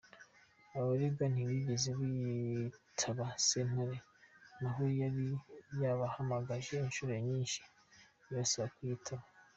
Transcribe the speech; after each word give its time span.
Abaregwa 0.77 1.25
ntibigeze 1.29 1.89
bitaba 1.99 3.25
sentare 3.47 3.97
naho 4.61 4.83
yari 4.99 5.25
yabahamagaje 5.81 6.73
inshuro 6.85 7.13
nyinshi 7.27 7.59
ibasaba 8.29 8.67
kuyitaba. 8.75 9.25